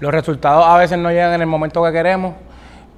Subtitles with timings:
[0.00, 2.34] Los resultados a veces no llegan en el momento que queremos,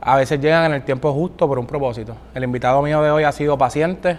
[0.02, 2.14] a veces llegan en el tiempo justo por un propósito.
[2.34, 4.18] El invitado mío de hoy ha sido paciente,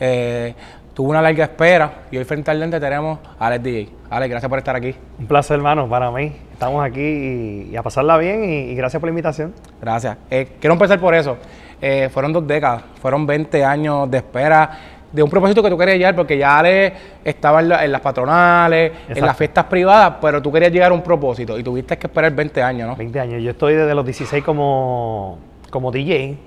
[0.00, 0.54] eh,
[0.94, 3.88] tuvo una larga espera y hoy frente al lente tenemos a Alex DJ.
[4.08, 4.94] Alex, gracias por estar aquí.
[5.18, 6.34] Un placer, hermano, para mí.
[6.54, 9.52] Estamos aquí y, a pasarla bien y, gracias por la invitación.
[9.78, 10.16] Gracias.
[10.30, 11.36] Eh, quiero empezar por eso.
[11.82, 14.70] Eh, fueron dos décadas, fueron 20 años de espera
[15.12, 16.92] de un propósito que tú querías llegar, porque ya Ale
[17.24, 21.58] estaba en, las patronales, en las fiestas privadas, pero tú querías llegar a un propósito
[21.58, 22.96] y tuviste que esperar 20 años, ¿no?
[22.96, 23.42] 20 años.
[23.42, 25.38] Yo estoy desde los 16 como,
[25.70, 26.38] como DJ,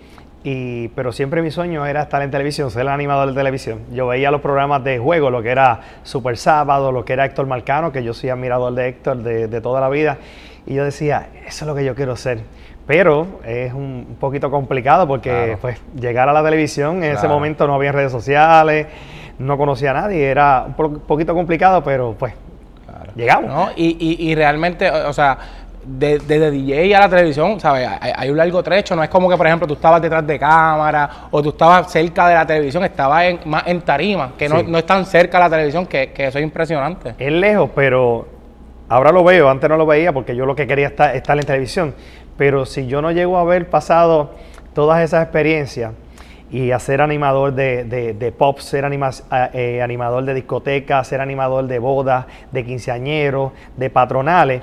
[0.43, 3.81] y, pero siempre mi sueño era estar en televisión, ser el animador de televisión.
[3.91, 7.47] Yo veía los programas de juego, lo que era Super Sábado, lo que era Héctor
[7.47, 10.17] Marcano, que yo soy admirador de Héctor de, de toda la vida,
[10.65, 12.39] y yo decía, eso es lo que yo quiero ser.
[12.87, 17.73] Pero es un poquito complicado porque pues llegar a la televisión en ese momento no
[17.73, 18.87] había redes sociales,
[19.39, 22.33] no conocía a nadie, era un poquito complicado, pero pues
[23.15, 23.71] llegamos.
[23.75, 25.37] Y, y, realmente, o sea,
[25.83, 27.89] desde de DJ a la televisión, ¿sabes?
[27.99, 31.09] Hay, un largo trecho, no es como que, por ejemplo, tú estabas detrás de cámara
[31.31, 34.77] o tú estabas cerca de la televisión, estabas en, más en tarima, que no, no
[34.77, 37.15] es tan cerca la televisión, que, que eso es impresionante.
[37.17, 38.27] Es lejos, pero
[38.89, 41.45] ahora lo veo, antes no lo veía porque yo lo que quería estar, estar en
[41.45, 41.95] televisión
[42.37, 44.31] pero si yo no llego a haber pasado
[44.73, 45.93] todas esas experiencias
[46.51, 48.85] y a ser animador de, pop, ser
[49.53, 54.61] eh, animador de discoteca, ser animador de bodas, de quinceañeros, de patronales,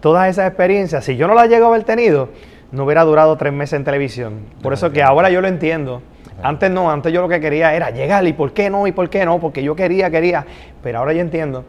[0.00, 2.28] todas esas experiencias, si yo no las llego a haber tenido,
[2.72, 4.40] no hubiera durado tres meses en televisión.
[4.62, 6.02] Por eso que ahora yo lo entiendo.
[6.42, 9.08] Antes no, antes yo lo que quería era llegar y por qué no, y por
[9.08, 10.44] qué no, porque yo quería, quería.
[10.82, 11.64] Pero ahora yo entiendo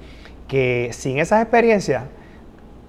[0.48, 2.04] que sin esas experiencias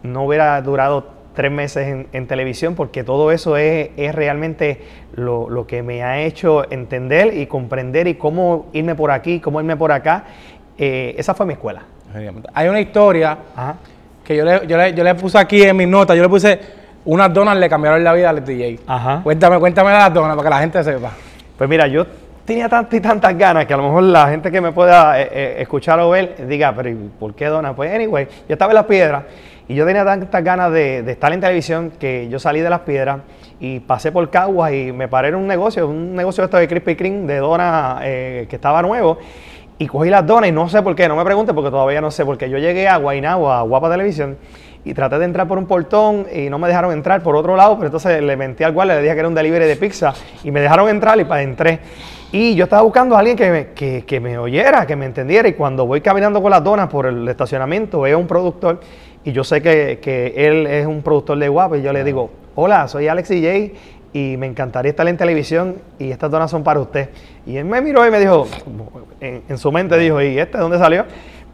[0.02, 4.80] no hubiera durado tres meses en, televisión, porque todo eso es, realmente
[5.14, 9.76] lo, que me ha hecho entender y comprender y cómo irme por aquí, cómo irme
[9.76, 10.24] por acá.
[10.76, 11.82] Eh, esa fue mi escuela.
[12.54, 13.38] Hay una historia
[14.24, 16.58] que yo le, yo, le, yo le puse aquí en mis notas, yo le puse
[17.04, 18.80] unas donas le cambiaron la vida al DJ.
[18.86, 19.20] Ajá.
[19.22, 21.12] Cuéntame, cuéntame las donas para que la gente sepa.
[21.56, 22.06] Pues mira, yo
[22.44, 25.28] tenía tantas y tantas ganas que a lo mejor la gente que me pueda eh,
[25.30, 27.74] eh, escuchar o ver diga, pero ¿por qué donas?
[27.74, 29.24] Pues anyway, yo estaba en las piedras
[29.68, 33.18] y yo tenía tantas ganas de, estar en televisión que yo salí de las piedras
[33.58, 36.94] y pasé por Caguas y me paré en un negocio, un negocio esto de Crispy
[36.94, 39.18] Cream de dona eh, que estaba nuevo.
[39.78, 42.10] Y cogí las donas y no sé por qué, no me pregunte porque todavía no
[42.10, 44.38] sé, porque yo llegué a Guaynabo, a Guapa Televisión,
[44.86, 47.74] y traté de entrar por un portón y no me dejaron entrar por otro lado,
[47.74, 50.50] pero entonces le menté al guardia, le dije que era un delivery de pizza y
[50.52, 51.80] me dejaron entrar y para entré.
[52.30, 55.54] Y yo estaba buscando a alguien que me, que me oyera, que me entendiera y
[55.54, 58.80] cuando voy caminando con las donas por el estacionamiento veo un productor
[59.26, 62.30] y yo sé que, que él es un productor de guapo y yo le digo,
[62.54, 63.74] hola, soy Alex DJ
[64.12, 67.10] y me encantaría estar en televisión y estas donas son para usted.
[67.44, 68.46] Y él me miró y me dijo,
[69.20, 71.04] en, su mente dijo, ¿y este de dónde salió?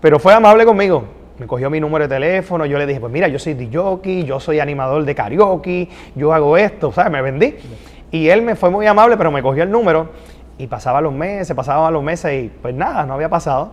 [0.03, 1.03] Pero fue amable conmigo.
[1.38, 4.38] Me cogió mi número de teléfono, yo le dije, pues mira, yo soy DJ, yo
[4.38, 7.11] soy animador de karaoke, yo hago esto, ¿sabes?
[7.11, 7.55] Me vendí.
[8.11, 10.11] Y él me fue muy amable, pero me cogió el número
[10.59, 13.72] y pasaba los meses, pasaban los meses y pues nada, no había pasado.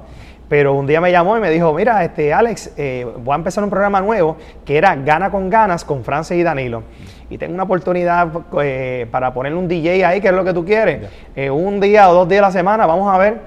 [0.49, 3.63] Pero un día me llamó y me dijo, mira, este, Alex, eh, voy a empezar
[3.63, 6.81] un programa nuevo que era Gana con Ganas con Francis y Danilo.
[7.29, 8.27] Y tengo una oportunidad
[8.63, 11.07] eh, para ponerle un DJ ahí, que es lo que tú quieres.
[11.35, 13.41] Eh, un día o dos días a la semana, vamos a ver.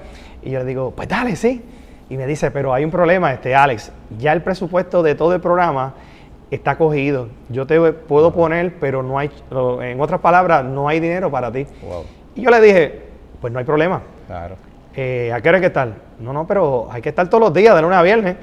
[0.45, 1.61] Y yo le digo, pues dale, sí.
[2.09, 5.41] Y me dice, pero hay un problema, este, Alex, ya el presupuesto de todo el
[5.41, 5.95] programa
[6.53, 7.29] está cogido.
[7.49, 9.31] Yo te puedo poner, pero no hay,
[9.81, 11.67] en otras palabras, no hay dinero para ti.
[12.37, 13.03] Y yo le dije,
[13.41, 14.03] pues no hay problema.
[14.29, 14.55] Claro.
[14.95, 15.93] Eh, ¿a qué hora hay que estar?
[16.19, 18.37] No, no, pero hay que estar todos los días, de lunes a viernes.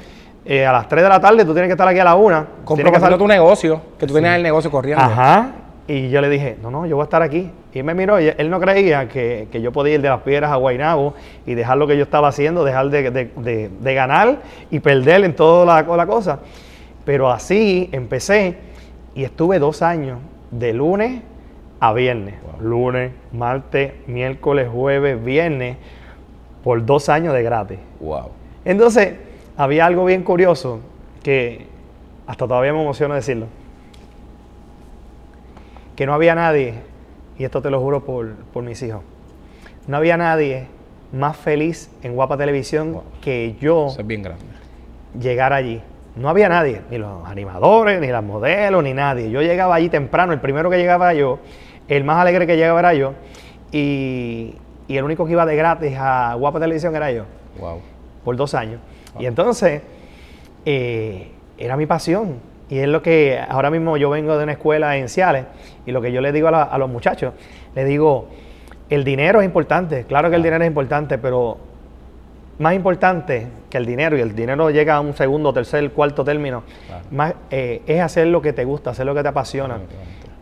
[0.45, 2.47] Eh, a las 3 de la tarde tú tienes que estar aquí a la 1.
[2.65, 5.03] Comprometiendo tu negocio, que tú tenías el negocio corriendo.
[5.03, 5.51] Ajá.
[5.87, 7.51] Y yo le dije, no, no, yo voy a estar aquí.
[7.73, 10.55] Y me miró y él no creía que, yo podía ir de las piedras a
[10.55, 11.13] Guaynabo
[11.45, 14.37] y dejar lo que yo estaba haciendo, dejar de, ganar
[14.71, 16.39] y perder en toda la, la, cosa.
[17.05, 18.57] Pero así empecé
[19.15, 20.19] y estuve dos años,
[20.51, 21.21] de lunes
[21.79, 22.35] a viernes.
[22.59, 25.77] Lunes, martes, miércoles, jueves, viernes
[26.69, 27.79] por dos años de gratis.
[27.99, 28.29] Wow.
[28.63, 29.15] Entonces,
[29.57, 30.81] había algo bien curioso
[31.23, 31.65] que
[32.27, 33.47] hasta todavía me emociona decirlo.
[35.95, 36.75] Que no había nadie,
[37.39, 39.01] y esto te lo juro por, mis hijos,
[39.87, 40.67] no había nadie
[41.11, 44.45] más feliz en Guapa Televisión que yo es bien grande.
[45.19, 45.81] llegar allí.
[46.15, 49.31] No había nadie, ni los animadores, ni las modelos, ni nadie.
[49.31, 51.39] Yo llegaba allí temprano, el primero que llegaba yo,
[51.87, 53.13] el más alegre que llegaba era yo,
[53.71, 54.53] y,
[54.89, 57.23] y el único que iba de gratis a Guapa Televisión era yo.
[57.59, 57.79] Wow.
[58.25, 58.81] Por dos años.
[59.19, 59.83] Y entonces,
[60.65, 62.37] eh, era mi pasión.
[62.69, 65.45] Y es lo que ahora mismo yo vengo de una escuela en Ciales
[65.85, 67.33] y lo que yo le digo a, los muchachos,
[67.75, 68.29] le digo,
[68.89, 71.57] el dinero es importante, claro que el dinero es importante, pero
[72.57, 76.63] más importante que el dinero, y el dinero llega a un segundo, tercer, cuarto término,
[77.11, 79.77] más, eh, es hacer lo que te gusta, hacer lo que te apasiona.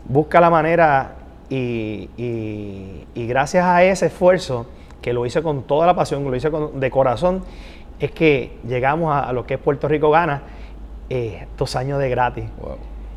[0.06, 1.12] Busca la manera
[1.50, 2.10] y,
[3.14, 4.66] y, gracias a ese esfuerzo,
[5.00, 7.42] que lo hice con toda la pasión, que lo hice de corazón,
[7.98, 10.42] es que llegamos a, lo que es Puerto Rico Gana,
[11.08, 12.44] eh, dos años de gratis.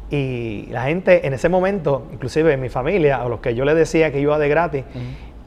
[0.09, 4.11] Y la gente en ese momento, inclusive mi familia, a los que yo les decía
[4.11, 4.83] que iba de gratis,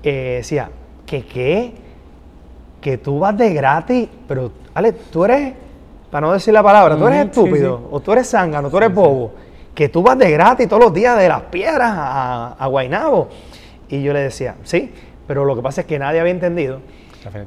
[0.03, 0.71] eh, decía,
[1.07, 1.73] ¿que qué?
[2.81, 5.55] Que tú vas de gratis, pero, Ale, tú eres,
[6.11, 9.33] para no decir la palabra, tú eres estúpido, o tú eres zángano, tú eres bobo,
[9.75, 13.29] que tú vas de gratis todos los días de las piedras a, a Guainabo.
[13.89, 14.93] Y yo le decía, sí,
[15.27, 16.81] pero lo que pasa es que nadie había entendido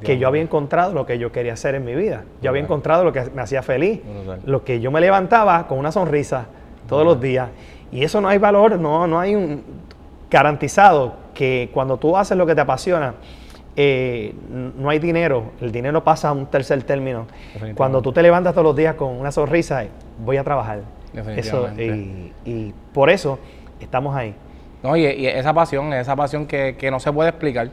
[0.04, 2.24] que yo había encontrado lo que yo quería hacer en mi vida.
[2.42, 4.02] Yo había encontrado lo que me hacía feliz,
[4.46, 6.46] lo que yo me levantaba con una sonrisa
[6.88, 7.50] todos los días.
[7.92, 9.64] Y eso no hay valor, no, no hay un
[10.30, 13.14] garantizado que cuando tú haces lo que te apasiona,
[13.76, 17.28] eh, no hay dinero, el dinero pasa a un tercer término.
[17.76, 19.86] Cuando tú te levantas todos los días con una sonrisa,
[20.18, 20.82] voy a trabajar.
[21.36, 21.70] Eso,
[22.46, 23.40] y, por eso
[23.80, 24.34] estamos ahí.
[24.84, 27.70] No, y, esa pasión, esa pasión que, que no se puede explicar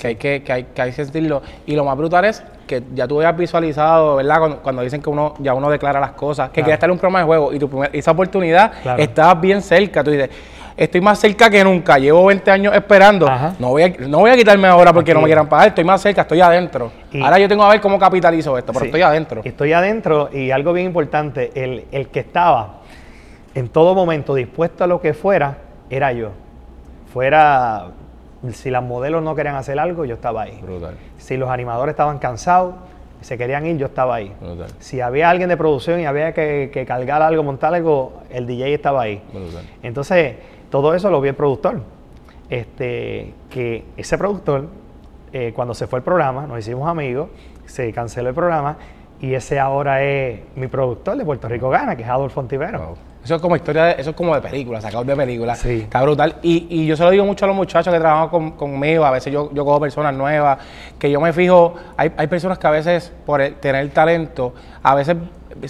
[0.00, 1.42] que, hay que, que, hay, que sentirlo.
[1.66, 4.58] Y lo más brutal es que ya tú habías visualizado, ¿verdad?
[4.62, 7.20] Cuando, dicen que uno ya uno declara las cosas, que quieres estar en un programa
[7.20, 10.02] de juego y tu esa oportunidad estaba bien cerca.
[10.02, 10.30] Tú dices,
[10.76, 14.36] estoy más cerca que nunca, llevo 20 años esperando, no voy, a, no voy a
[14.36, 16.90] quitarme ahora porque no me quieran pagar, estoy más cerca, estoy adentro.
[17.22, 19.42] ahora yo tengo que ver cómo capitalizo esto, pero estoy adentro.
[19.44, 22.80] Estoy adentro y algo bien importante, el, el que estaba
[23.54, 25.58] en todo momento dispuesto a lo que fuera,
[25.90, 26.30] era yo.
[27.12, 27.92] Fuera
[28.52, 30.60] si las modelos no querían hacer algo, yo estaba ahí.
[31.18, 32.74] Si los animadores estaban cansados,
[33.20, 34.32] se querían ir, yo estaba ahí.
[34.80, 39.02] Si había alguien de producción y había que, cargar algo, montar algo, el DJ estaba
[39.02, 39.22] ahí.
[39.82, 40.36] Entonces,
[40.70, 41.80] todo eso lo vi el productor.
[42.50, 44.68] Este, que ese productor,
[45.32, 47.30] eh, cuando se fue el programa, nos hicimos amigos,
[47.64, 48.76] se canceló el programa
[49.20, 52.96] y ese ahora es mi productor de Puerto Rico Gana, que es Adolfo Ontivero.
[53.24, 55.54] Eso es como historia, de, eso es como de película, sacado de película.
[55.54, 55.80] Sí.
[55.80, 56.36] Está brutal.
[56.42, 59.32] Y, y, yo se lo digo mucho a los muchachos que trabajan conmigo, a veces
[59.32, 60.58] yo, yo cojo personas nuevas,
[60.98, 65.16] que yo me fijo, hay, hay personas que a veces por tener talento, a veces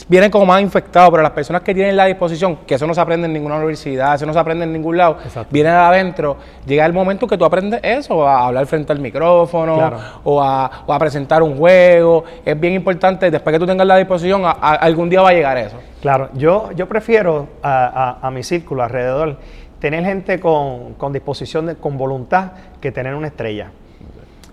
[0.08, 3.00] vienen como más infectados, pero las personas que tienen la disposición, que eso no se
[3.00, 5.18] aprende en ninguna universidad, eso no se aprende en ningún lado,
[5.50, 6.36] vienen adentro,
[6.66, 9.92] llega el momento que tú aprendes eso, a hablar frente al micrófono
[10.24, 12.24] o, a, presentar un juego.
[12.44, 15.76] Es bien importante, después que tú tengas la disposición, algún día va a llegar eso.
[16.00, 19.38] Claro, yo, yo prefiero a, mi círculo alrededor
[19.78, 23.70] tener gente con, disposición, con voluntad, que tener una estrella.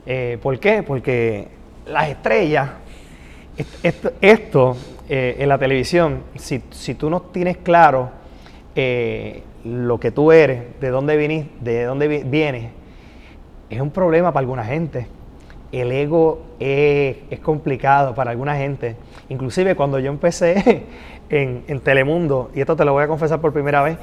[0.05, 0.83] Eh, ¿Por qué?
[0.83, 1.47] Porque
[1.85, 2.69] las estrellas,
[4.21, 4.75] esto
[5.13, 6.59] eh, en la televisión, si,
[6.93, 8.11] tú no tienes claro
[8.75, 12.71] eh, lo que tú eres, de dónde vienes, de dónde vienes,
[13.69, 15.07] es un problema para alguna gente.
[15.73, 18.95] El ego es, complicado para alguna gente.
[19.27, 20.85] Inclusive cuando yo empecé
[21.29, 23.97] en, en Telemundo, y esto te lo voy a confesar por primera vez,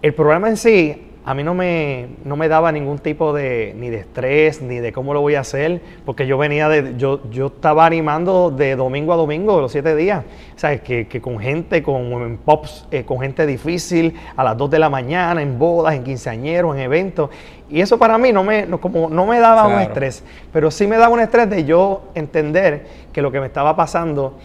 [0.00, 3.90] el programa en sí a mí no me, no me daba ningún tipo de ni
[3.90, 7.46] de estrés ni de cómo lo voy a hacer, porque yo venía de, yo, yo
[7.46, 10.24] estaba animando de domingo a domingo, los siete días,
[10.56, 10.80] ¿sabes?
[10.80, 14.90] Que, que con gente, con pops, eh, con gente difícil, a las dos de la
[14.90, 17.30] mañana, en bodas, en quinceañeros, en eventos,
[17.70, 20.96] y eso para mí no me, como, no me daba un estrés, pero sí me
[20.96, 24.38] daba un estrés de yo entender que lo que me estaba pasando,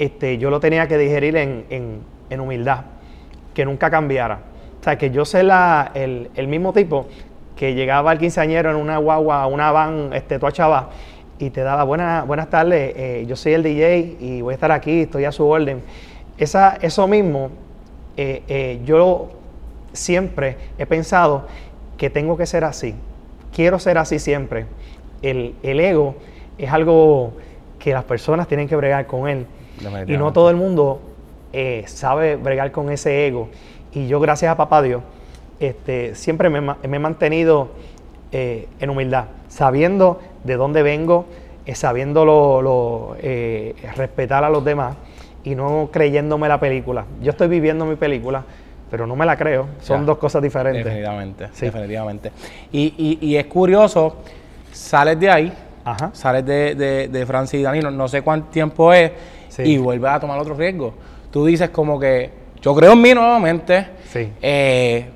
[0.00, 2.86] este, yo lo tenía que digerir en, en, en humildad,
[3.54, 4.47] que nunca cambiara
[4.80, 7.06] o sea, que yo sé la, el, mismo tipo
[7.56, 10.90] que llegaba al quinceañero en una guagua, una van, este, toda chava,
[11.38, 14.72] y te daba buenas, buenas tardes, eh, yo soy el DJ y voy a estar
[14.72, 15.82] aquí, estoy a su orden.
[16.36, 17.50] Esa, eso mismo,
[18.16, 19.30] eh, eh, yo
[19.92, 21.46] siempre he pensado
[21.96, 22.94] que tengo que ser así.
[23.52, 24.66] Quiero ser así siempre.
[25.22, 26.14] El, el ego
[26.58, 27.32] es algo
[27.78, 29.46] que las personas tienen que bregar con él.
[30.06, 31.00] Y no todo el mundo
[31.86, 33.48] sabe bregar con ese ego.
[33.92, 35.02] Y yo, gracias a papá Dios,
[35.60, 37.68] este, siempre me, he mantenido
[38.32, 41.26] eh, en humildad, sabiendo de dónde vengo,
[41.66, 44.96] eh, sabiendo lo, eh, respetar a los demás
[45.44, 47.04] y no creyéndome la película.
[47.22, 48.44] Yo estoy viviendo mi película,
[48.90, 49.66] pero no me la creo.
[49.80, 50.84] Son dos cosas diferentes.
[50.84, 52.32] Definitivamente, definitivamente.
[52.72, 54.16] Y, y, es curioso,
[54.72, 55.52] sales de ahí,
[56.12, 59.12] sales de, de, de Francis y Danilo, no sé cuánto tiempo es,
[59.58, 60.94] y vuelves a tomar otro riesgo.
[61.30, 62.30] Tú dices como que
[62.60, 63.88] yo creo en mí nuevamente.
[64.10, 64.32] Sí.
[64.40, 65.10] Eh,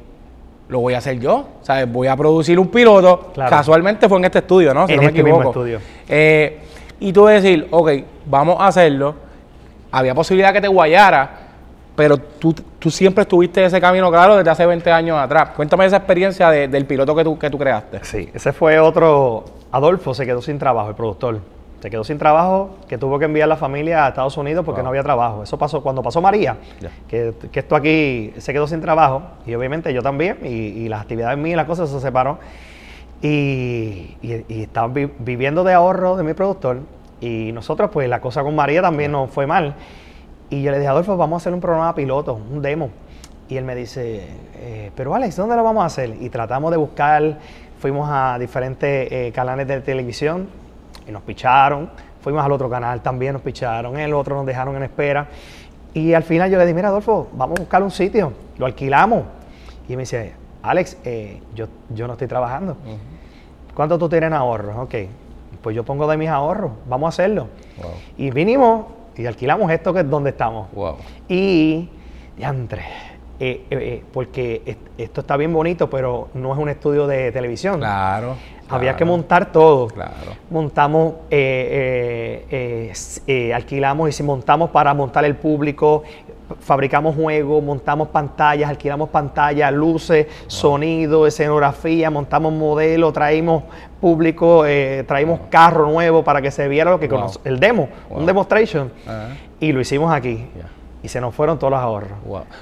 [0.68, 1.46] lo voy a hacer yo.
[1.62, 1.90] ¿sabes?
[1.90, 3.32] Voy a producir un piloto.
[3.34, 4.86] Casualmente fue en este estudio, ¿no?
[4.86, 5.38] Si en no me este equivoco.
[5.44, 5.80] Mismo estudio.
[6.08, 6.60] Eh,
[7.00, 7.90] y tú decir, ok,
[8.26, 9.14] vamos a hacerlo.
[9.90, 11.30] Había posibilidad que te guayara,
[11.94, 15.50] pero tú, tú siempre estuviste ese camino claro desde hace 20 años atrás.
[15.54, 18.00] Cuéntame esa experiencia del piloto que tú, que tú creaste.
[18.02, 19.44] Sí, ese fue otro.
[19.70, 21.40] Adolfo se quedó sin trabajo, el productor.
[21.82, 24.90] Se quedó sin trabajo, que tuvo que enviar la familia a Estados Unidos porque no
[24.90, 25.42] había trabajo.
[25.42, 26.56] Eso pasó cuando pasó María,
[27.08, 31.54] que, esto aquí se quedó sin trabajo y obviamente yo también y, las actividades mías
[31.54, 32.38] y las cosas se separaron
[33.20, 36.82] y, y, estaba viviendo de ahorro de mi productor
[37.20, 39.74] y nosotros pues la cosa con María también nos fue mal
[40.50, 42.90] y yo le dije, Adolfo, vamos a hacer un programa piloto, un demo.
[43.48, 46.14] Y él me dice, eh, pero Alex, ¿dónde lo vamos a hacer?
[46.20, 47.38] Y tratamos de buscar,
[47.80, 50.48] fuimos a diferentes eh, canales de televisión,
[51.06, 51.90] y nos picharon.
[52.20, 53.98] Fuimos al otro canal, también nos picharon.
[53.98, 55.26] El otro nos dejaron en espera.
[55.94, 58.32] Y al final yo le dije, mira, Adolfo, vamos a buscar un sitio.
[58.58, 59.24] Lo alquilamos.
[59.88, 60.32] Y me dice,
[60.62, 62.76] Alex, eh, yo, yo no estoy trabajando.
[63.74, 64.76] ¿Cuánto tú tienes en ahorros?
[64.76, 64.94] Ok,
[65.60, 66.72] pues yo pongo de mis ahorros.
[66.86, 67.48] Vamos a hacerlo.
[68.16, 70.70] Y vinimos y alquilamos esto que es donde estamos.
[70.72, 70.96] Wow.
[71.28, 71.88] Y,
[72.36, 72.84] diantre,
[73.44, 77.80] eh, eh, porque esto está bien bonito, pero no es un estudio de televisión.
[77.80, 78.36] Claro.
[78.68, 79.88] Había que montar todo.
[79.88, 80.12] Claro.
[80.48, 82.92] Montamos, eh, eh,
[83.26, 86.04] eh, alquilamos y si montamos para montar el público,
[86.60, 93.64] fabricamos juegos, montamos pantallas, alquilamos pantallas, luces, sonido, escenografía, montamos modelos, traímos
[94.00, 94.64] público,
[95.06, 97.10] traímos carro nuevo para que se viera lo que
[97.44, 98.90] el demo, un demonstration.
[99.60, 100.46] Y lo hicimos aquí.
[101.02, 102.10] Y se nos fueron todos los ahorros.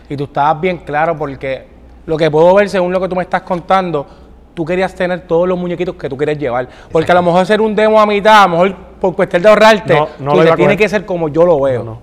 [0.08, 1.66] Y tú estabas bien claro porque
[2.06, 4.06] lo que puedo ver según lo que tú me estás contando,
[4.54, 6.68] tú querías tener todos los muñequitos que tú quieres llevar.
[6.90, 9.48] Porque a lo mejor hacer un demo a mitad, a lo mejor por cuestión de
[9.48, 11.98] ahorrarte, no, no tiene que ser como yo lo veo.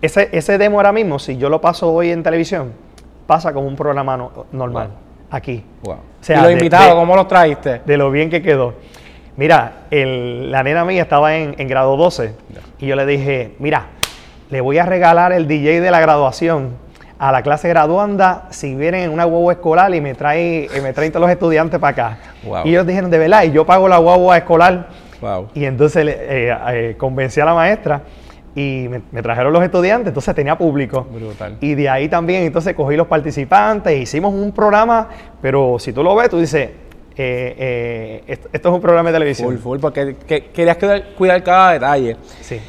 [0.00, 2.72] ese, ese demo ahora mismo, si yo lo paso hoy en televisión,
[3.26, 4.90] pasa como un programa normal.
[5.30, 5.64] Aquí.
[6.28, 7.80] ¿Y los invitados, cómo los traíste?
[7.86, 8.74] De lo bien que quedó.
[9.36, 12.34] Mira, la nena mía estaba en, grado 12
[12.78, 13.86] y yo le dije, mira,
[14.52, 16.76] le voy a regalar el DJ de la graduación
[17.18, 21.10] a la clase graduanda si vienen en una guagua escolar y me traen, me traen
[21.10, 22.18] todos los estudiantes para acá.
[22.62, 24.88] Y ellos dijeron, de verdad, y yo pago la guagua escolar.
[25.54, 28.02] Y entonces eh, eh, convencí a la maestra
[28.54, 31.06] y me, trajeron los estudiantes, entonces tenía público.
[31.62, 35.08] Y de ahí también, entonces cogí los participantes, hicimos un programa,
[35.40, 36.68] pero si tú lo ves, tú dices,
[37.16, 39.48] eh, esto, es un programa de televisión.
[39.48, 40.14] Full, full, porque
[40.52, 40.76] querías
[41.16, 42.18] cuidar, cada detalle.
[42.42, 42.60] Sí.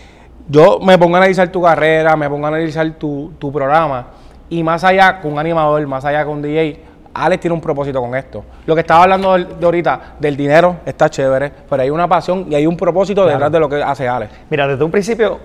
[0.47, 4.07] Yo me pongo a analizar tu carrera, me pongo a analizar tu, tu programa
[4.49, 6.79] y más allá con un animador, más allá con un DJ,
[7.13, 8.43] Alex tiene un propósito con esto.
[8.65, 12.55] Lo que estaba hablando de ahorita, del dinero, está chévere, pero hay una pasión y
[12.55, 14.31] hay un propósito detrás de lo que hace Alex.
[14.49, 15.39] Mira, desde un principio,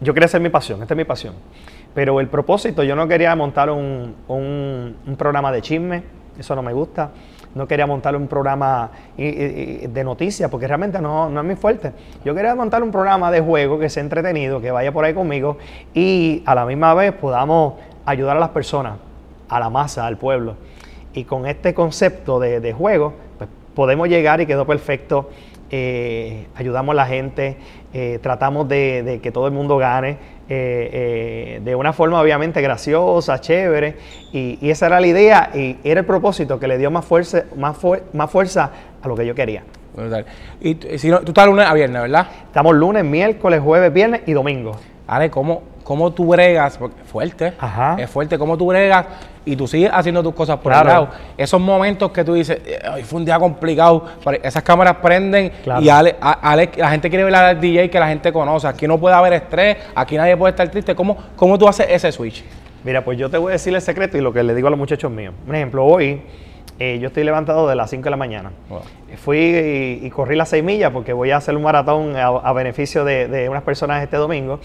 [0.00, 1.34] yo quería hacer mi pasión, esta es mi pasión.
[1.94, 6.02] Pero el propósito, yo no quería montar un, un programa de chisme,
[6.36, 7.10] eso no me gusta
[7.54, 11.92] no quería montar un programa de noticias, porque realmente no, no es mi fuerte.
[12.24, 15.58] Yo quería montar un programa de juego que sea entretenido, que vaya por ahí conmigo
[15.94, 18.94] y a la misma vez podamos ayudar a las personas,
[19.48, 20.56] a la masa, al pueblo.
[21.12, 25.30] Y con este concepto de, juego, pues podemos llegar y quedó perfecto.
[25.76, 27.56] Eh, ayudamos a la gente,
[27.92, 33.96] eh, tratamos de, que todo el mundo gane eh, de una forma obviamente graciosa, chévere,
[34.32, 37.76] y, esa era la idea y era el propósito que le dio más fuerza, más,
[38.12, 38.70] más fuerza
[39.02, 39.64] a lo que yo quería.
[40.60, 42.28] Y si no, tú estás lunes a viernes, ¿verdad?
[42.46, 44.76] Estamos lunes, miércoles, jueves, viernes y domingo.
[45.08, 46.76] Ale, ¿cómo, cómo tú bregas?
[46.76, 47.52] Porque fuerte,
[47.98, 49.06] es fuerte, ¿cómo tú bregas?
[49.44, 51.08] Y tú sigues haciendo tus cosas por el lado.
[51.36, 52.60] Esos momentos que tú dices,
[52.92, 54.06] hoy fue un día complicado,
[54.42, 56.16] esas cámaras prenden y Ale,
[56.76, 58.66] la gente quiere ver al DJ que la gente conoce.
[58.66, 60.94] Aquí no puede haber estrés, aquí nadie puede estar triste.
[60.94, 62.42] ¿Cómo, cómo tú haces ese switch?
[62.82, 64.70] Mira, pues yo te voy a decir el secreto y lo que le digo a
[64.70, 65.34] los muchachos míos.
[65.46, 66.22] Un ejemplo, hoy
[66.78, 68.50] eh, yo estoy levantado de las 5 de la mañana.
[69.16, 73.28] Fui y, corrí las 6 millas porque voy a hacer un maratón a, beneficio de,
[73.28, 74.58] de, unas personas este domingo.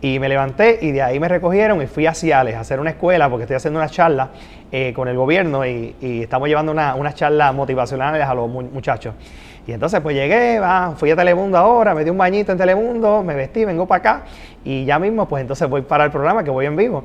[0.00, 2.90] Y me levanté y de ahí me recogieron y fui a Ciales a hacer una
[2.90, 4.30] escuela porque estoy haciendo una charla
[4.72, 9.14] eh, con el gobierno y, estamos llevando unas una charlas motivacionales a los muchachos.
[9.64, 10.60] Y entonces pues llegué,
[10.96, 14.24] fui a Telemundo ahora, me di un bañito en Telemundo, me vestí, vengo para acá
[14.64, 17.04] y ya mismo pues entonces voy para el programa que voy en vivo.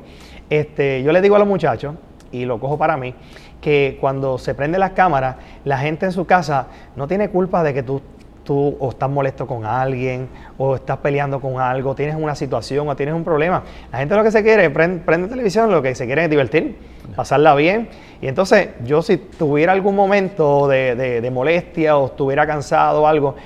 [0.50, 1.94] Este, yo le digo a los muchachos,
[2.32, 3.14] y lo cojo para mí,
[3.60, 7.74] que cuando se prenden las cámaras, la gente en su casa no tiene culpa de
[7.74, 8.00] que tú
[8.48, 12.96] tú o estás molesto con alguien o estás peleando con algo, tienes una situación o
[12.96, 13.62] tienes un problema.
[13.92, 16.78] La gente lo que se quiere, prende, prende televisión, lo que se quiere es divertir,
[17.14, 17.90] pasarla bien.
[18.22, 23.36] Y entonces yo si tuviera algún momento de, molestia o estuviera cansado o algo,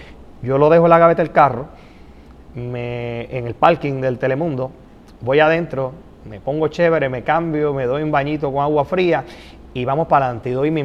[0.41, 1.67] yo lo dejo en la gaveta del carro,
[2.55, 4.71] me, en el parking del Telemundo,
[5.21, 5.95] voy adentro,
[6.31, 9.25] me pongo chévere, me cambio, me doy un bañito con agua fría
[9.75, 10.85] y vamos para adelante y doy mi,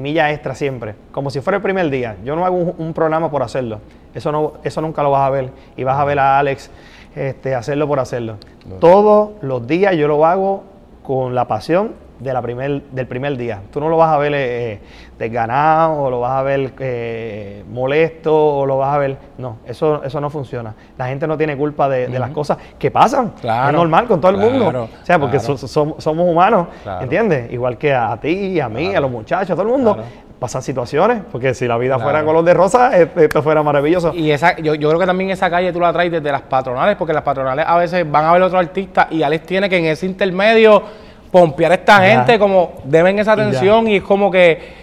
[0.00, 2.16] milla extra siempre, como si fuera el primer día.
[2.24, 3.80] Yo no hago un, programa por hacerlo,
[4.14, 6.70] eso, no, eso nunca lo vas a ver y vas a ver a Alex
[7.14, 8.36] este, hacerlo por hacerlo.
[8.80, 10.64] Todos los días yo lo hago
[11.02, 13.60] con la pasión de la primer, del primer día.
[13.72, 14.80] Tú no lo vas a ver eh,
[15.18, 19.16] desganado, o lo vas a ver eh, molesto, o lo vas a ver...
[19.38, 20.74] No, eso, eso no funciona.
[20.96, 23.32] La gente no tiene culpa de, las cosas que pasan.
[23.42, 24.88] es normal con todo el mundo.
[25.02, 26.68] O sea, porque somos humanos,
[27.00, 27.52] ¿entiendes?
[27.52, 29.98] Igual que a, ti, a mí, a los muchachos, a todo el mundo
[30.38, 34.12] pasan situaciones, porque si la vida fuera color de rosa, esto fuera maravilloso.
[34.14, 36.96] Y esa, yo, yo, creo que también esa calle tú la traes desde las patronales,
[36.96, 39.86] porque las patronales a veces van a ver otro artista y Alex tiene que en
[39.86, 40.82] ese intermedio
[41.30, 44.78] pompear a esta gente, como deben esa atención y, es como que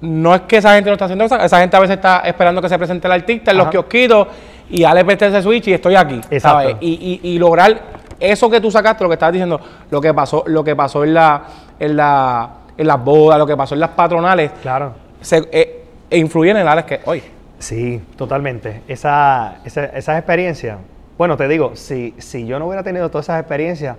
[0.00, 2.62] no es que esa gente no está haciendo eso, esa gente a veces está esperando
[2.62, 4.28] que se presente el artista en los kiosquitos
[4.70, 6.76] y Alex preste ese switch y estoy aquí, ¿sabes?
[6.80, 7.80] Y, y, y, lograr
[8.18, 11.14] eso que tú sacaste, lo que estabas diciendo, lo que pasó, lo que pasó en
[11.14, 11.42] la,
[11.78, 14.94] en la en las bodas, lo que pasó en las patronales, claro.
[15.20, 17.22] se, eh, e influyen en áreas que hoy.
[17.58, 18.80] Sí, totalmente.
[18.88, 20.78] Esa, esa, esas experiencias,
[21.18, 23.98] bueno, te digo, si, si yo no hubiera tenido todas esas experiencias,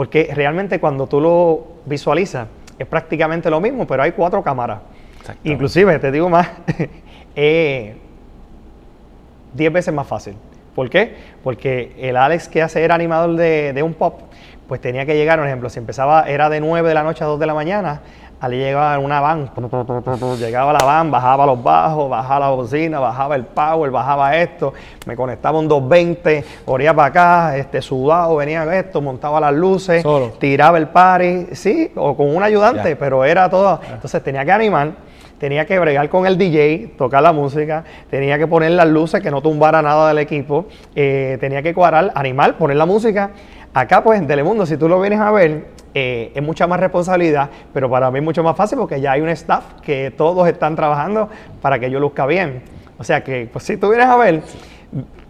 [0.00, 4.78] porque realmente cuando tú lo visualizas, es prácticamente lo mismo, pero hay cuatro cámaras.
[5.44, 6.48] Inclusive, te digo más,
[7.36, 7.96] eh,
[9.52, 10.36] diez veces más fácil.
[10.74, 11.14] ¿Por qué?
[11.44, 14.20] Porque el Alex que hace era animador de, de un pop,
[14.66, 17.26] pues tenía que llegar, por ejemplo, si empezaba, era de 9 de la noche a
[17.26, 18.00] 2 de la mañana,
[18.40, 19.50] allí llegaba una van,
[20.38, 24.72] llegaba la van, bajaba los bajos, bajaba la bocina, bajaba el power, bajaba esto,
[25.06, 30.04] me conectaba un 220, corría para acá, este sudado, venía esto, montaba las luces,
[30.38, 33.80] tiraba el party, sí, o con un ayudante, pero era todo.
[33.92, 38.46] Entonces tenía que animar tenía que bregar con el DJ, tocar la música, tenía que
[38.46, 42.76] poner las luces que no tumbara nada del equipo, eh, tenía que cuadrar, animar, poner
[42.76, 43.30] la música
[43.72, 47.50] Acá, pues, en Telemundo, si tú lo vienes a ver, eh, es mucha más responsabilidad,
[47.72, 50.74] pero para mí es mucho más fácil porque ya hay un staff que todos están
[50.74, 51.28] trabajando
[51.62, 52.62] para que yo luzca bien.
[52.98, 54.42] O sea que, pues, si tú vienes a ver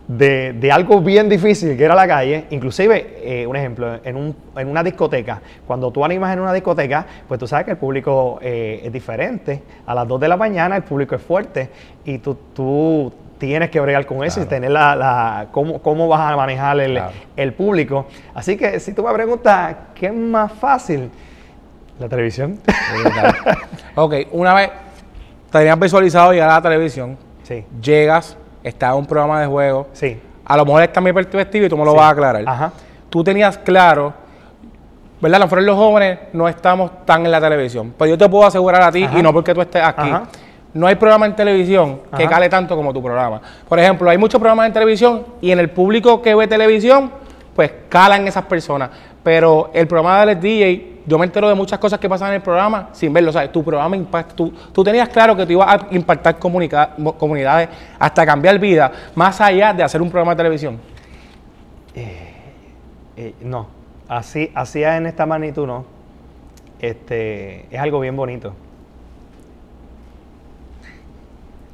[0.08, 4.34] de, algo bien difícil que era la calle, inclusive, eh, un ejemplo, en,
[4.68, 8.80] una discoteca, cuando tú animas en una discoteca, pues tú sabes que el público eh,
[8.84, 9.62] es diferente.
[9.84, 11.68] A las 2 de la mañana el público es fuerte
[12.06, 16.36] y tú tienes que bregar con eso y tener la, la cómo, cómo, vas a
[16.36, 17.02] manejar el,
[17.34, 18.06] el, público.
[18.34, 21.10] Así que si tú me preguntas, ¿qué es más fácil?
[21.98, 22.60] La televisión.
[23.96, 24.70] ok, una vez
[25.50, 27.64] tenías visualizado llegar a la televisión, sí.
[27.82, 30.20] llegas, está en un programa de juego, sí.
[30.44, 32.44] a lo mejor está mi perspectiva y tú me lo vas a aclarar.
[32.46, 32.72] Ajá.
[33.08, 34.12] Tú tenías claro,
[35.20, 35.36] ¿verdad?
[35.36, 38.46] A lo mejor los jóvenes no estamos tan en la televisión, pero yo te puedo
[38.46, 40.24] asegurar a ti, y no porque tú estés aquí, Ajá
[40.72, 43.40] no hay programa en televisión que cale tanto como tu programa.
[43.68, 47.10] Por ejemplo, hay muchos programas en televisión y en el público que ve televisión,
[47.54, 48.90] pues calan esas personas.
[49.22, 52.42] Pero el programa de DJ, yo me entero de muchas cosas que pasan en el
[52.42, 53.30] programa sin verlo.
[53.30, 54.34] O sea, tu programa impacta.
[54.34, 59.82] Tú, tenías claro que te ibas a impactar comunidades hasta cambiar vida, más allá de
[59.82, 60.78] hacer un programa de televisión.
[61.94, 62.32] Eh,
[63.16, 63.66] eh, no,
[64.08, 65.84] así, así en esta magnitud no.
[66.78, 68.54] Este, es algo bien bonito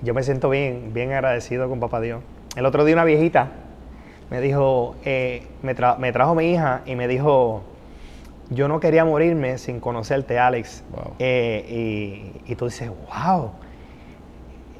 [0.06, 2.22] yo me siento bien, bien agradecido con Papá Dios.
[2.54, 3.48] El otro día una viejita
[4.30, 7.64] me dijo, eh, me, trajo mi hija y me dijo,
[8.50, 10.84] yo no quería morirme sin conocerte, Alex.
[11.18, 13.50] Eh, y, tú dices, wow,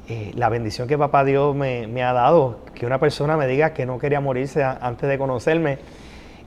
[0.07, 3.73] eh, la bendición que Papá Dios me, me, ha dado, que una persona me diga
[3.73, 5.79] que no quería morirse antes de conocerme.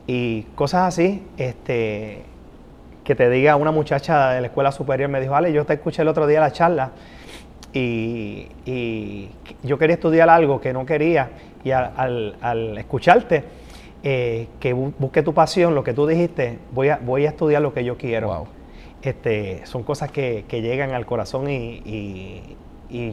[0.07, 2.23] Y cosas así, este,
[3.05, 6.01] que te diga una muchacha de la escuela superior, me dijo, Alex, yo te escuché
[6.01, 6.93] el otro día la charla
[7.73, 9.29] y,
[9.63, 11.31] yo quería estudiar algo que no quería
[11.63, 13.45] y al, escucharte,
[14.03, 17.75] eh, que busque tu pasión, lo que tú dijiste, voy a, voy a estudiar lo
[17.75, 18.47] que yo quiero.
[19.03, 22.57] Este, son cosas que, llegan al corazón y,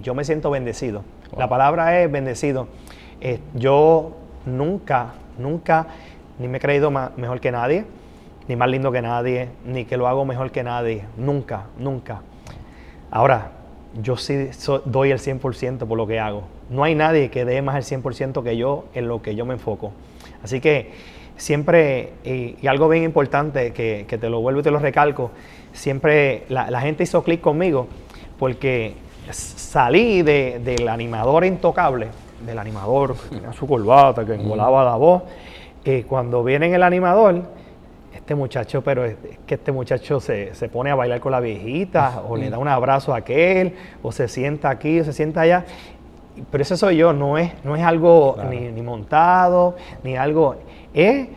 [0.01, 1.03] yo me siento bendecido.
[1.37, 2.67] La palabra es bendecido.
[3.21, 4.15] Eh, yo
[4.45, 5.87] nunca, nunca,
[6.39, 7.85] ni me he creído mejor que nadie,
[8.47, 11.03] ni más lindo que nadie, ni que lo hago mejor que nadie.
[11.15, 12.21] Nunca, nunca.
[13.11, 13.51] Ahora,
[14.01, 14.49] yo sí
[14.85, 16.43] doy el 100% por lo que hago.
[16.69, 19.53] No hay nadie que dé más el 100% que yo en lo que yo me
[19.53, 19.91] enfoco.
[20.43, 20.91] Así que
[21.37, 25.31] siempre, y, algo bien importante que, te lo vuelvo y te lo recalco,
[25.73, 27.87] siempre la, gente hizo clic conmigo
[28.37, 28.95] porque
[29.31, 32.07] salí del animador intocable,
[32.45, 35.23] del animador que tenía su corbata, que volaba la voz.
[35.83, 37.43] y cuando viene el animador,
[38.17, 42.35] este muchacho, pero es, que este muchacho se, pone a bailar con la viejita, o
[42.35, 45.65] le da un abrazo a aquel, o se sienta aquí, o se sienta allá.
[46.51, 50.55] Pero ese soy yo, no es, no es algo ni, montado, ni algo.
[50.93, 51.27] Es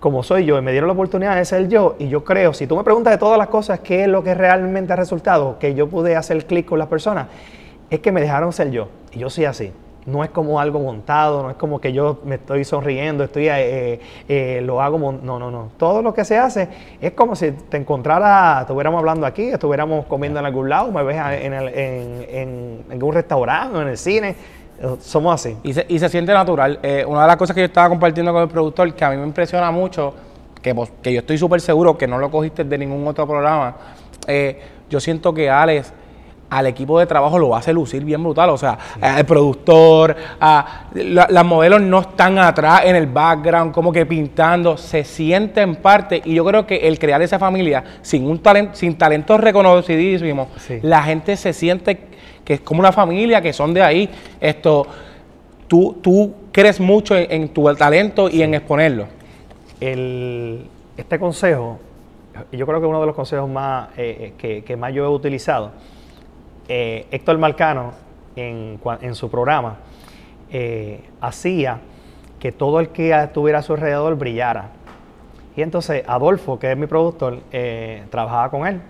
[0.00, 2.66] como soy yo, y me dieron la oportunidad de ser yo, y yo creo, si
[2.66, 5.58] tú me preguntas de todas las cosas, ¿qué es lo que realmente ha resultado?
[5.58, 7.26] Que yo pude hacer clic con las personas,
[7.90, 9.72] es que me dejaron ser yo, y yo soy así.
[10.06, 14.00] No es como algo montado, no es como que yo me estoy sonriendo, estoy eh,
[14.28, 15.70] eh, lo hago, no, no, no.
[15.76, 16.68] Todo lo que se hace
[17.00, 21.16] es como si te encontrara, estuviéramos hablando aquí, estuviéramos comiendo en algún lado, me ves
[21.42, 24.36] en, en, en, un restaurante en el cine.
[25.00, 25.58] Somos así.
[25.62, 26.78] Y se, y se siente natural.
[26.82, 29.16] Eh, una de las cosas que yo estaba compartiendo con el productor, que a mí
[29.18, 30.14] me impresiona mucho,
[30.62, 33.76] que, que yo estoy súper seguro que no lo cogiste de ningún otro programa,
[34.88, 35.92] yo siento que Alex
[36.50, 38.50] al equipo de trabajo lo hace lucir bien brutal.
[38.50, 38.76] O sea,
[39.16, 40.16] el productor,
[40.94, 46.20] las modelos no están atrás en el background, como que pintando, se siente en parte.
[46.24, 50.48] Y yo creo que el crear esa familia sin un talento, sin talentos reconocidísimos,
[50.82, 52.10] la gente se siente
[52.44, 54.10] que es como una familia, que son de ahí.
[54.40, 54.86] Esto,
[55.68, 59.06] tú, tú crees mucho en, tu talento y en exponerlo.
[59.80, 61.78] El, este consejo,
[62.50, 65.04] yo creo que es uno de los consejos más eh, eh, que, que más yo
[65.04, 65.70] he utilizado
[66.72, 67.94] eh, Héctor Marcano,
[68.36, 68.78] en,
[69.14, 69.78] su programa,
[70.52, 71.80] eh, hacía
[72.38, 74.68] que todo el que estuviera a su alrededor brillara.
[75.56, 78.80] Y entonces Adolfo, que es mi productor, eh, trabajaba con él.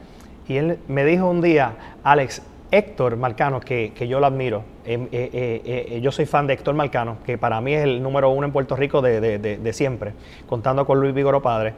[0.46, 1.72] Y él me dijo un día,
[2.04, 7.62] Alex, Héctor Marcano, que, yo lo admiro, yo soy fan de Héctor Marcano, que para
[7.62, 10.12] mí es el número uno en Puerto Rico de, siempre,
[10.46, 11.72] contando con Luis Vigoro Padre,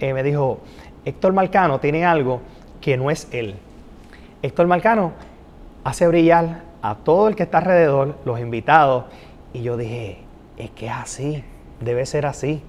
[0.00, 0.60] me dijo,
[1.04, 2.40] Héctor Marcano tiene algo
[2.80, 3.56] que no es él.
[4.42, 5.12] Héctor Marcano
[5.84, 9.04] hace brillar a todo el que está alrededor, los invitados.
[9.52, 10.18] Y yo dije,
[10.56, 11.44] es que es así,
[11.80, 12.62] debe ser así.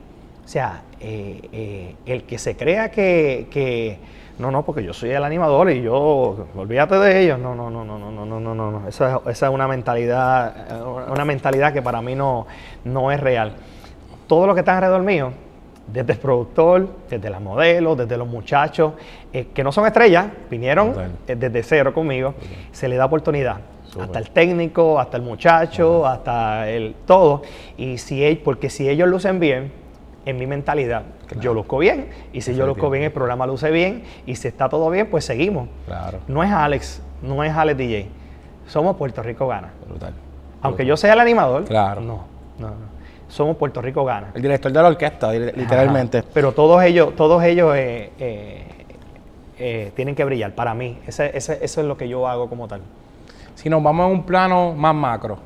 [0.43, 3.99] O sea, eh, eh, el que se crea que,
[4.39, 7.39] no, no, porque yo soy el animador y yo, olvídate de ellos.
[7.39, 8.87] No, no, no, no, no, no, no, no, no.
[8.87, 12.47] Esa, esa es una mentalidad, una mentalidad que para mí no,
[12.83, 13.53] no es real.
[14.27, 15.31] Todo lo que está alrededor mío
[15.91, 18.93] desde el productor, desde las modelos, desde los muchachos,
[19.33, 20.93] eh, que no son estrellas, vinieron
[21.27, 22.33] eh, desde cero conmigo,
[22.71, 23.57] se le da oportunidad.
[23.99, 27.41] Hasta el técnico, hasta el muchacho, hasta el todo.
[27.75, 29.73] Y si porque si ellos lucen bien,
[30.25, 31.03] en mi mentalidad,
[31.41, 32.09] yo luzco bien.
[32.31, 34.03] Y si yo luzco bien, el programa luce bien.
[34.25, 35.67] Y si está todo bien, pues seguimos.
[35.87, 36.19] Claro.
[36.27, 38.07] No es Alex, no es Alex DJ.
[38.67, 39.73] Somos Puerto Rico Gana.
[39.85, 40.13] Brutal.
[40.61, 41.99] Aunque yo sea el animador, claro.
[41.99, 42.23] no,
[42.59, 43.00] no, no
[43.31, 44.31] somos Puerto Rico Gana.
[44.35, 46.23] El director de la orquesta, literalmente.
[46.33, 48.63] Pero todos ellos, todos ellos eh, eh,
[49.57, 50.99] eh, tienen que brillar, para mí.
[51.07, 52.81] Ese, eso es lo que yo hago como tal.
[53.55, 55.37] Si nos vamos a un plano más macro,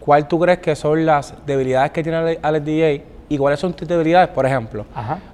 [0.00, 3.88] ¿cuál tú crees que son las debilidades que tiene Alex DJ y cuáles son tus
[3.88, 4.28] debilidades?
[4.28, 4.84] Por ejemplo,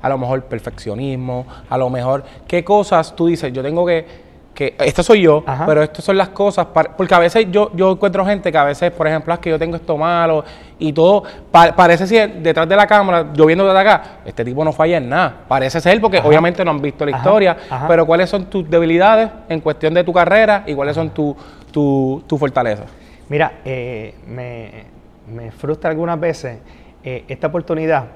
[0.00, 3.52] a lo mejor perfeccionismo, a lo mejor, ¿qué cosas tú dices?
[3.52, 4.23] Yo tengo que
[4.54, 8.24] que esto soy yo, pero estas son las cosas, porque a veces yo, yo encuentro
[8.24, 10.44] gente que a veces, por ejemplo, es que yo tengo esto malo
[10.78, 14.72] y todo, parece ser detrás de la cámara, yo viendo desde acá, este tipo no
[14.72, 17.56] falla en nada, parece ser porque obviamente no han visto la historia,
[17.88, 21.34] pero ¿cuáles son tus debilidades en cuestión de tu carrera y cuáles son tus
[21.74, 22.86] tu, tu fortalezas?
[23.28, 26.58] Mira, eh, me, frustra algunas veces
[27.02, 28.06] eh, esta oportunidad,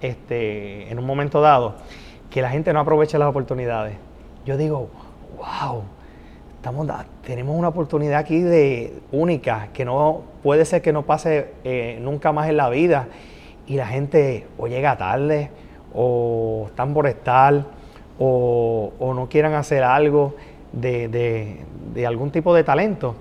[0.00, 1.74] este, en un momento dado,
[2.30, 3.96] que la gente no aprovecha las oportunidades.
[4.46, 4.88] Yo digo,
[5.36, 5.82] wow,
[6.56, 6.86] estamos,
[7.24, 12.32] tenemos una oportunidad aquí de única, que no puede ser que no pase eh, nunca
[12.32, 13.08] más en la vida.
[13.66, 15.50] Y la gente o llega tarde,
[15.94, 17.64] o están por estar,
[18.18, 20.34] o, no quieran hacer algo
[20.72, 21.64] de,
[22.06, 23.14] algún tipo de talento.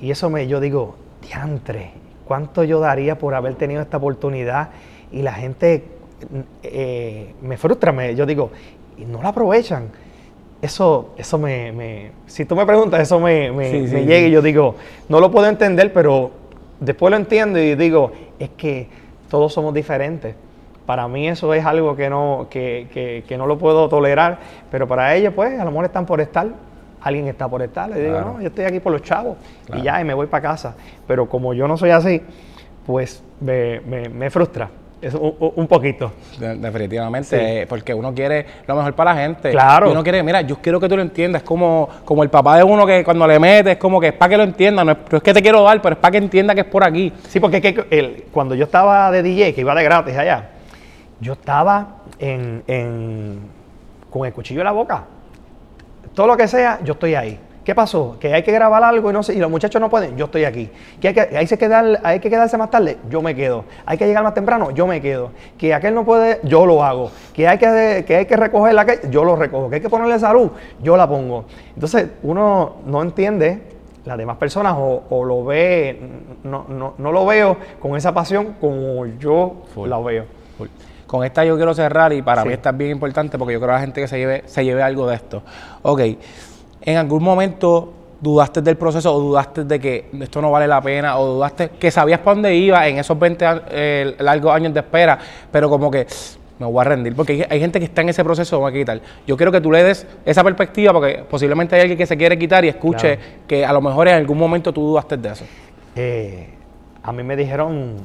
[0.00, 1.92] Y eso me, yo digo, diantre,
[2.26, 4.70] ¿cuánto yo daría por haber tenido esta oportunidad?
[5.12, 5.84] Y la gente
[6.62, 8.50] eh, me frustra, me, yo digo,
[8.98, 9.90] y no la aprovechan
[10.62, 14.74] eso, eso me, si tú me preguntas, eso me, llega y yo digo,
[15.08, 16.30] no lo puedo entender, pero
[16.80, 18.88] después lo entiendo y digo, es que
[19.28, 20.34] todos somos diferentes.
[20.84, 24.38] Para mí eso es algo que no, que, no lo puedo tolerar,
[24.70, 26.48] pero para ellos, pues, a lo mejor están por estar,
[27.00, 29.36] alguien está por estar, le digo, no, yo estoy aquí por los chavos
[29.74, 30.74] y ya, y me voy para casa.
[31.06, 32.20] Pero como yo no soy así,
[32.84, 34.68] pues me, me frustra.
[35.00, 36.12] Es un, poquito.
[36.38, 39.50] definitivamente, porque uno quiere lo mejor para la gente.
[39.50, 39.88] Claro.
[39.88, 41.40] Y uno quiere, mira, yo quiero que tú lo entiendas.
[41.40, 44.12] Es como, como el papá de uno que cuando le metes, es como que es
[44.12, 44.84] para que lo entienda.
[44.84, 47.10] No es, que te quiero dar, pero es para que entienda que es por aquí.
[47.28, 50.50] Sí, porque que el, cuando yo estaba de DJ, que iba de gratis allá,
[51.18, 53.40] yo estaba en, en,
[54.10, 55.04] con el cuchillo en la boca.
[56.14, 57.38] Todo lo que sea, yo estoy ahí.
[57.64, 58.16] ¿Qué pasó?
[58.18, 60.44] Que hay que grabar algo y, no sé, y los muchachos no pueden, yo estoy
[60.44, 60.70] aquí.
[60.98, 63.64] Que hay que, hay, que quedar, hay que quedarse más tarde, yo me quedo.
[63.84, 65.30] Hay que llegar más temprano, yo me quedo.
[65.58, 67.10] Que aquel no puede, yo lo hago.
[67.34, 69.68] Que hay que, que, hay que recoger la que yo lo recojo.
[69.68, 70.50] Que hay que ponerle salud,
[70.82, 71.44] yo la pongo.
[71.74, 73.62] Entonces, uno no entiende
[74.06, 76.00] las demás personas o, lo ve,
[76.42, 80.24] no, no, no, lo veo con esa pasión como yo la veo.
[81.06, 83.70] Con esta yo quiero cerrar y para mí esta es bien importante porque yo creo
[83.70, 85.42] que la gente que se lleve, se lleve algo de esto.
[85.82, 86.00] Ok
[86.82, 91.18] en algún momento dudaste del proceso o dudaste de que esto no vale la pena
[91.18, 95.18] o dudaste que sabías para dónde iba en esos 20 eh, largos años de espera,
[95.50, 96.06] pero como que
[96.58, 99.00] me voy a rendir, porque hay, gente que está en ese proceso, va a quitar.
[99.26, 102.38] Yo quiero que tú le des esa perspectiva, porque posiblemente hay alguien que se quiere
[102.38, 105.46] quitar y escuche que a lo mejor en algún momento tú dudaste de eso.
[105.96, 106.50] Eh,
[107.02, 107.96] a mí me dijeron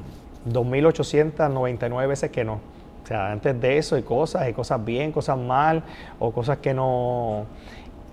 [0.49, 2.61] 2.899 veces que no.
[3.03, 5.83] O sea, antes de eso hay cosas, hay cosas bien, cosas mal,
[6.17, 7.45] o cosas que no,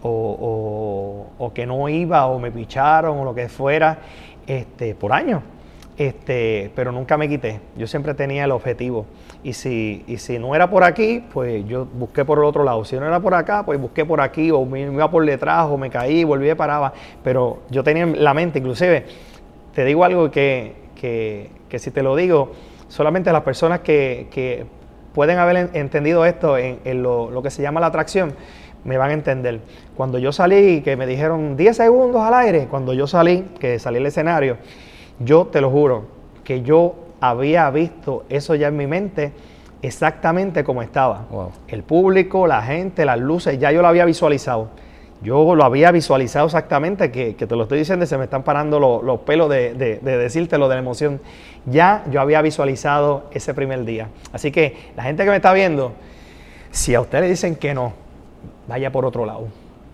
[0.03, 3.99] o, que no iba, o me picharon, o lo que fuera,
[4.47, 5.43] este, por años.
[5.97, 7.61] Este, pero nunca me quité.
[7.77, 9.07] Yo siempre tenía el objetivo.
[9.45, 12.85] Y si, y si no era por aquí, pues yo busqué por el otro lado.
[12.85, 15.77] Si no era por acá, pues busqué por aquí, o me iba por detrás, o
[15.77, 16.93] me caí, volví y paraba.
[17.23, 19.05] Pero yo tenía en la mente, inclusive,
[19.75, 22.53] te digo algo que, que, que si te lo digo,
[22.89, 24.67] solamente las personas que, que
[25.15, 28.35] pueden haber entendido esto en, lo, que se llama la atracción,
[28.85, 29.61] me van a entender.
[29.97, 33.99] Cuando yo salí, que me dijeron 10 segundos al aire, cuando yo salí, que salí
[33.99, 34.57] al escenario,
[35.19, 36.05] yo te lo juro,
[36.45, 39.33] que yo había visto eso ya en mi mente
[39.83, 41.27] exactamente como estaba.
[41.69, 44.71] El público, la gente, las luces, ya yo lo había visualizado.
[45.23, 48.81] Yo lo había visualizado exactamente, que, te lo estoy diciendo y se me están parando
[48.81, 51.21] los, pelos de, de, de decírtelo de la emoción.
[51.67, 54.09] Ya yo había visualizado ese primer día.
[54.33, 55.93] Así que la gente que me está viendo,
[56.73, 57.93] si a usted le dicen que no,
[58.67, 59.47] vaya por otro lado.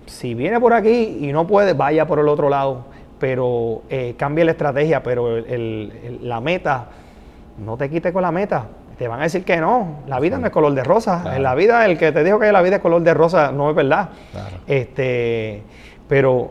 [0.07, 2.87] Si viene por aquí y no puede, vaya por el otro lado.
[3.19, 5.39] Pero eh, cambie la estrategia, pero
[6.23, 6.87] la meta,
[7.59, 8.67] no te quite con la meta
[8.99, 11.37] te van a decir que no, la vida no es color de rosa.
[11.37, 13.71] En la vida, el que te dijo que la vida es color de rosa no
[13.71, 14.09] es verdad.
[14.67, 15.63] Este,
[16.09, 16.51] pero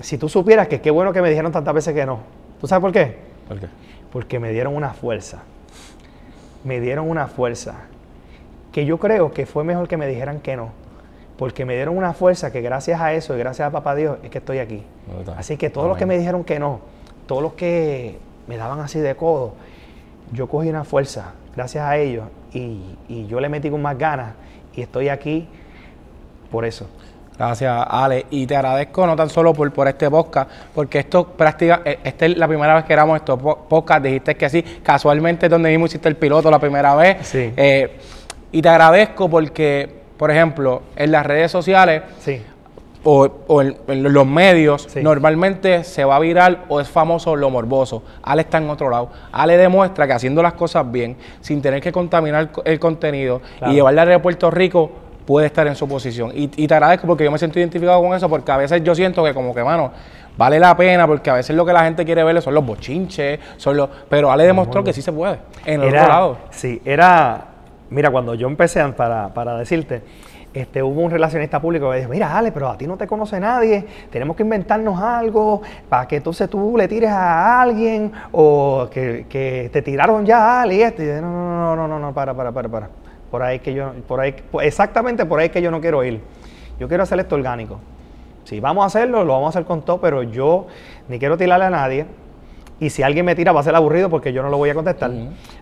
[0.00, 2.20] si tú supieras que qué bueno que me dijeron tantas veces que no.
[2.60, 3.16] ¿Tú sabes por qué?
[3.48, 3.66] ¿Por qué?
[4.12, 5.38] Porque me dieron una fuerza.
[6.64, 7.76] Me dieron una fuerza
[8.72, 10.72] que yo creo que fue mejor que me dijeran que no.
[11.38, 14.28] Porque me dieron una fuerza que gracias a eso y gracias a Papá Dios es
[14.28, 14.84] que estoy aquí.
[15.38, 16.80] Así que todos los que me dijeron que no,
[17.26, 19.54] todos los que me daban así de codo,
[20.32, 24.32] yo cogí una fuerza gracias a ellos y, yo le metí con más ganas
[24.74, 25.48] y estoy aquí
[26.50, 26.88] por eso.
[27.36, 28.26] Gracias, Ale.
[28.30, 32.26] Y te agradezco no tan solo por, por este podcast, porque esto práctica, eh, esta
[32.26, 34.02] es la primera vez que grabamos estos podcast.
[34.02, 37.26] Dijiste que sí, casualmente donde mismo hiciste el piloto la primera vez.
[37.26, 37.52] Sí.
[37.56, 37.98] Eh,
[38.52, 42.42] y te agradezco porque, por ejemplo, en las redes sociales, sí
[43.04, 48.02] o, en, los medios, normalmente se va a viral o es famoso lo morboso.
[48.22, 49.10] Ale está en otro lado.
[49.32, 54.14] Ale demuestra que haciendo las cosas bien, sin tener que contaminar el contenido y llevarle
[54.14, 54.90] a Puerto Rico,
[55.26, 56.32] puede estar en su posición.
[56.34, 59.24] Y, te agradezco porque yo me siento identificado con eso, porque a veces yo siento
[59.24, 59.92] que como que, mano,
[60.36, 63.38] vale la pena, porque a veces lo que la gente quiere ver son los bochinches,
[63.56, 63.88] son los...
[64.08, 66.38] Pero Ale demostró que sí se puede, en el otro lado.
[66.50, 67.46] Sí, era...
[67.90, 70.02] Mira, cuando yo empecé, para, para decirte,
[70.52, 73.38] este, hubo un relacionista público que dijo, mira, Ale, pero a ti no te conoce
[73.38, 79.68] nadie, tenemos que inventarnos algo para que entonces tú le tires a alguien o que,
[79.72, 81.20] te tiraron ya Ale y este.
[81.20, 82.88] no, no, no, no, no, para, para, para, para.
[83.30, 86.20] Por ahí que yo, por ahí, exactamente por ahí que yo no quiero ir.
[86.80, 87.78] Yo quiero hacer esto orgánico.
[88.42, 90.66] Si vamos a hacerlo, lo vamos a hacer con todo, pero yo
[91.08, 92.06] ni quiero tirarle a nadie.
[92.80, 94.74] Y si alguien me tira va a ser aburrido porque yo no lo voy a
[94.74, 95.12] contestar.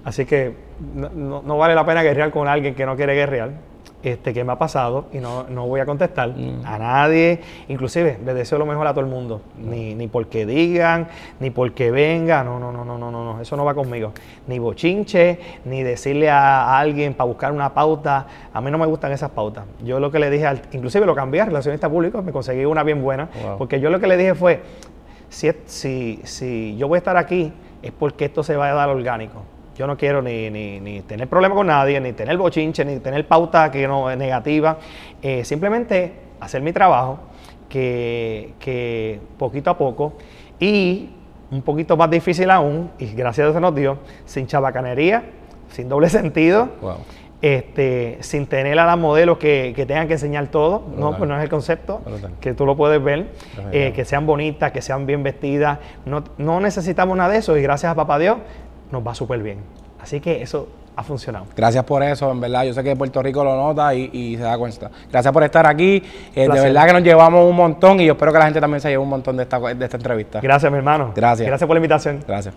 [0.04, 0.54] Así que
[0.94, 3.67] no, no, vale la pena guerrear con alguien que no quiere guerrear
[4.02, 6.64] este, que me ha pasado y no, voy a contestar mm.
[6.64, 7.40] a nadie.
[7.68, 9.40] Inclusive le deseo lo mejor a todo el mundo.
[9.58, 11.08] Ni, ni porque digan,
[11.40, 12.44] ni porque venga.
[12.44, 13.40] No, no, no, no, no, no, no.
[13.40, 14.12] Eso no va conmigo.
[14.46, 18.26] Ni bochinche, ni decirle a, alguien para buscar una pauta.
[18.52, 19.64] A mí no me gustan esas pautas.
[19.84, 22.84] Yo lo que le dije, al, inclusive lo cambié a relacionista público, me conseguí una
[22.84, 23.28] bien buena.
[23.58, 24.62] Porque yo lo que le dije fue,
[25.28, 28.88] si, si, si yo voy a estar aquí, es porque esto se va a dar
[28.88, 29.42] orgánico.
[29.78, 33.70] Yo no quiero ni, ni, tener problema con nadie, ni tener bochinche, ni tener pauta
[33.70, 34.76] que no es negativa.
[35.22, 37.20] Eh, simplemente hacer mi trabajo,
[37.68, 40.14] que, poquito a poco,
[40.58, 41.10] y
[41.52, 45.22] un poquito más difícil aún, y gracias a Dios se nos dio, sin chabacanería,
[45.70, 46.68] sin doble sentido.
[47.40, 51.42] Este, sin tener a las modelos que, tengan que enseñar todo, no, pues no es
[51.44, 52.02] el concepto,
[52.40, 53.28] que tú lo puedes ver,
[53.70, 57.62] eh, que sean bonitas, que sean bien vestidas, no, no necesitamos nada de eso y
[57.62, 58.38] gracias a papá Dios
[58.90, 59.58] nos va súper bien.
[60.00, 61.46] Así que eso ha funcionado.
[61.56, 62.64] Gracias por eso, en verdad.
[62.64, 64.90] Yo sé que Puerto Rico lo nota y, se da cuenta.
[65.10, 66.02] Gracias por estar aquí.
[66.34, 68.80] Eh, de verdad que nos llevamos un montón y yo espero que la gente también
[68.80, 70.40] se lleve un montón de esta, de esta entrevista.
[70.40, 71.12] Gracias, mi hermano.
[71.14, 71.46] Gracias.
[71.46, 72.24] Gracias por la invitación.
[72.26, 72.54] Gracias.